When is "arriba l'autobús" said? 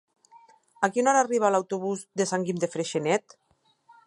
1.25-2.03